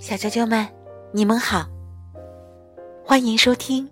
[0.00, 0.66] 小啾啾们，
[1.12, 1.66] 你们好，
[3.04, 3.88] 欢迎收听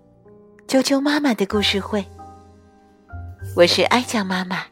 [0.67, 2.05] 啾啾妈妈的故事会。
[3.55, 4.63] 我是哀酱妈妈，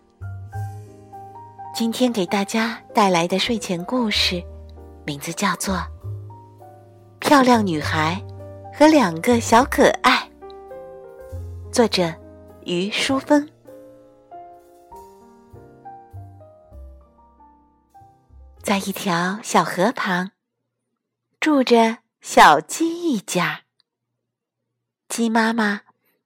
[1.73, 4.43] 今天给大家带来的睡前故事，
[5.05, 5.75] 名字叫做
[7.19, 8.21] 《漂亮女孩
[8.77, 10.29] 和两个小可爱》，
[11.71, 12.13] 作者
[12.65, 13.49] 于淑芬。
[18.63, 20.31] 在一条小河旁。
[21.39, 23.63] 住着小鸡一家。
[25.09, 25.81] 鸡妈妈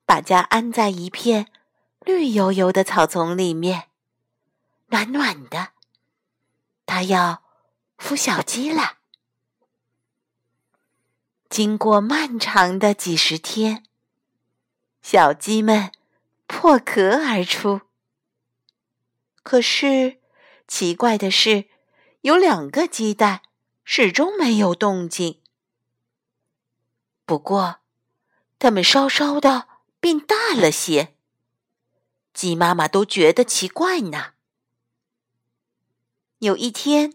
[0.05, 1.47] 把家安在一片
[2.01, 3.87] 绿油油的草丛里面，
[4.87, 5.69] 暖暖的。
[6.85, 7.43] 它要
[7.97, 8.97] 孵小鸡了。
[11.49, 13.85] 经过漫长的几十天，
[15.01, 15.91] 小鸡们
[16.45, 17.81] 破壳而出。
[19.41, 20.19] 可是，
[20.67, 21.69] 奇怪的是，
[22.25, 23.41] 有两个鸡蛋。
[23.87, 25.39] 始终没有动静。
[27.23, 27.81] 不过，
[28.57, 29.67] 它们稍稍的
[29.99, 31.13] 变大了些。
[32.33, 34.33] 鸡妈妈都觉得奇怪呢。
[36.39, 37.13] 有一天，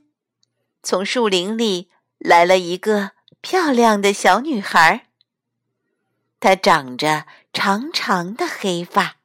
[0.80, 5.08] 从树林里来了一个漂亮的小女孩。
[6.38, 9.16] 她长着长长的黑发，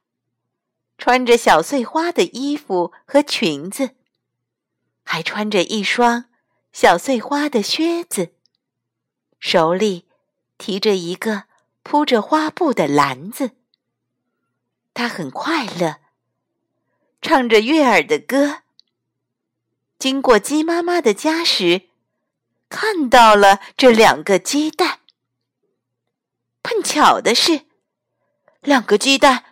[0.98, 3.94] 穿着小碎花的衣服和裙子，
[5.06, 6.26] 还穿着一双。
[6.72, 8.34] 小碎花的靴子，
[9.40, 10.06] 手里
[10.58, 11.44] 提着一个
[11.82, 13.52] 铺着花布的篮子。
[14.92, 16.00] 他很快乐，
[17.22, 18.58] 唱着悦耳的歌。
[19.98, 21.88] 经过鸡妈妈的家时，
[22.68, 25.00] 看到了这两个鸡蛋。
[26.62, 27.64] 碰巧的是，
[28.60, 29.44] 两个鸡蛋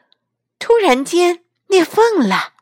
[0.58, 2.52] 突然间裂缝了，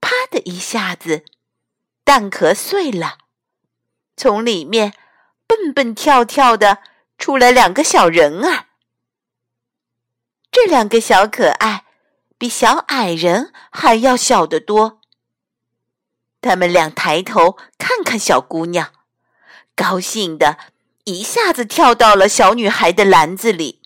[0.00, 1.26] 啪的一下子。
[2.08, 3.18] 蛋壳碎了，
[4.16, 4.94] 从里面
[5.46, 6.78] 蹦蹦跳跳的
[7.18, 8.64] 出来两个小人儿。
[10.50, 11.84] 这两个小可爱
[12.38, 15.02] 比小矮人还要小得多。
[16.40, 18.90] 他们俩抬头看看小姑娘，
[19.76, 20.56] 高兴的
[21.04, 23.82] 一下子跳到了小女孩的篮子里。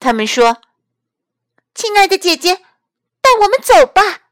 [0.00, 0.62] 他们说
[1.76, 2.54] ：“亲爱的姐姐，
[3.20, 4.30] 带我们走吧。”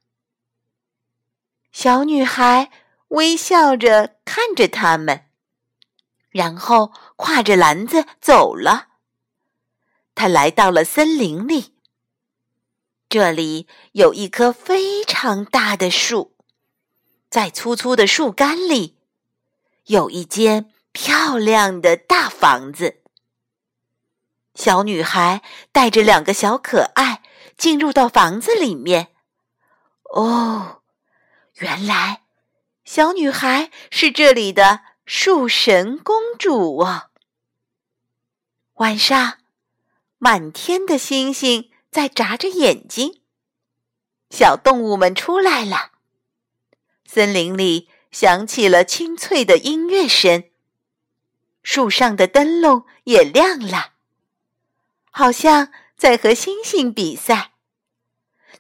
[1.70, 2.70] 小女孩。
[3.10, 5.26] 微笑着看着他们，
[6.30, 8.88] 然后挎着篮子走了。
[10.14, 11.74] 他来到了森林里，
[13.08, 16.36] 这里有一棵非常大的树，
[17.28, 18.96] 在粗粗的树干里
[19.86, 23.02] 有一间漂亮的大房子。
[24.54, 27.22] 小女孩带着两个小可爱
[27.56, 29.08] 进入到房子里面。
[30.14, 30.82] 哦，
[31.54, 32.22] 原来。
[32.92, 37.10] 小女孩是这里的树神公主哦。
[38.78, 39.38] 晚上，
[40.18, 43.20] 满天的星星在眨着眼睛。
[44.30, 45.92] 小动物们出来了，
[47.06, 50.50] 森林里响起了清脆的音乐声。
[51.62, 53.92] 树上的灯笼也亮了，
[55.12, 57.52] 好像在和星星比赛。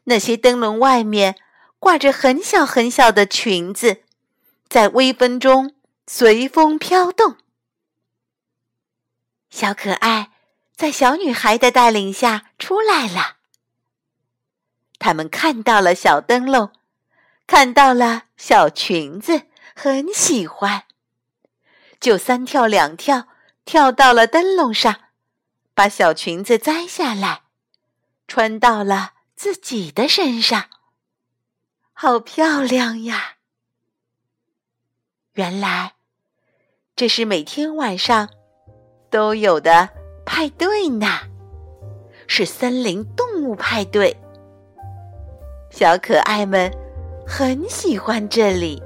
[0.04, 1.34] 那些灯笼外面
[1.80, 4.04] 挂着很小很小的裙子。
[4.70, 5.74] 在微风中
[6.06, 7.36] 随风飘动，
[9.50, 10.30] 小可爱
[10.76, 13.38] 在小女孩的带领下出来了。
[15.00, 16.70] 他们看到了小灯笼，
[17.48, 20.84] 看到了小裙子，很喜欢，
[21.98, 23.26] 就三跳两跳
[23.64, 25.00] 跳到了灯笼上，
[25.74, 27.42] 把小裙子摘下来，
[28.28, 30.70] 穿到了自己的身上，
[31.92, 33.38] 好漂亮呀！
[35.40, 35.92] 原来，
[36.94, 38.28] 这是每天晚上
[39.08, 39.88] 都有的
[40.26, 41.06] 派对呢，
[42.26, 44.14] 是森林动物派对。
[45.70, 46.70] 小可爱们
[47.26, 48.82] 很喜欢这里，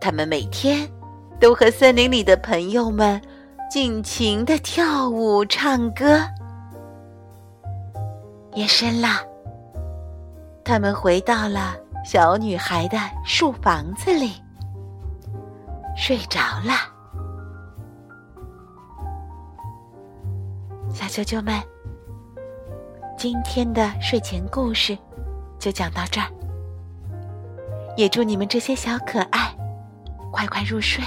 [0.00, 0.88] 他们每天
[1.40, 3.20] 都和森林里的朋友们
[3.68, 6.20] 尽情的跳舞、唱歌。
[8.54, 9.26] 夜深了，
[10.62, 11.74] 他们回到了
[12.04, 14.34] 小女孩的树房子里。
[16.00, 16.72] 睡着了，
[20.94, 21.60] 小啾啾们，
[23.18, 24.96] 今天的睡前故事
[25.58, 26.28] 就讲到这儿。
[27.96, 29.52] 也祝你们这些小可爱
[30.30, 31.04] 快快入睡。